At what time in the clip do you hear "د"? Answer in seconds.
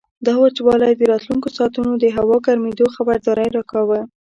0.97-1.01, 1.97-2.05